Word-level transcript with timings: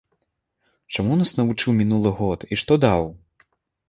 Чаму 0.95 1.17
нас 1.19 1.33
навучыў 1.39 1.75
мінулы 1.81 2.13
год 2.21 2.47
і 2.53 2.57
што 2.63 2.79
даў? 2.87 3.01